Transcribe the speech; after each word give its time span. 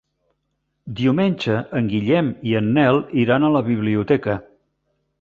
Diumenge 0.99 1.59
en 1.81 1.91
Guillem 1.93 2.33
i 2.53 2.57
en 2.63 2.75
Nel 2.81 3.01
iran 3.27 3.49
a 3.51 3.55
la 3.59 3.65
biblioteca. 3.73 4.43